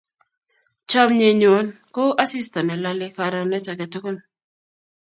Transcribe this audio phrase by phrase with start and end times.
[0.89, 4.17] Chomye nyon kou asista ne lalei karonet ake tukul